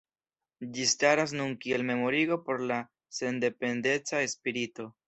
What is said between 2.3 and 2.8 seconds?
por